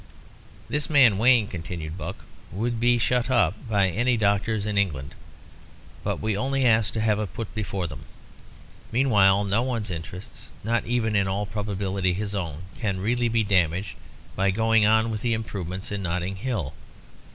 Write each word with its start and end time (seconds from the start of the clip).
"This 0.67 0.89
man 0.89 1.19
Wayne," 1.19 1.45
continued 1.45 1.95
Buck, 1.95 2.25
"would 2.51 2.79
be 2.79 2.97
shut 2.97 3.29
up 3.29 3.53
by 3.69 3.87
any 3.87 4.17
doctors 4.17 4.65
in 4.65 4.75
England. 4.75 5.13
But 6.03 6.19
we 6.19 6.35
only 6.35 6.65
ask 6.65 6.91
to 6.93 7.01
have 7.01 7.19
it 7.19 7.35
put 7.35 7.53
before 7.53 7.85
them. 7.85 8.05
Meanwhile 8.91 9.43
no 9.43 9.61
one's 9.61 9.91
interests, 9.91 10.49
not 10.63 10.87
even 10.87 11.15
in 11.15 11.27
all 11.27 11.45
probability 11.45 12.13
his 12.13 12.33
own, 12.33 12.63
can 12.79 12.95
be 12.95 13.03
really 13.13 13.43
damaged 13.43 13.95
by 14.35 14.49
going 14.49 14.87
on 14.87 15.11
with 15.11 15.21
the 15.21 15.33
improvements 15.33 15.91
in 15.91 16.01
Notting 16.01 16.37
Hill. 16.37 16.73